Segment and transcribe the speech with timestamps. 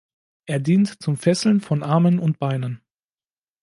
[0.47, 2.81] Er dient zum Fesseln von Armen oder Beinen.